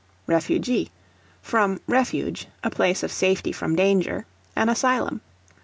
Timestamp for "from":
1.43-1.79, 3.51-3.75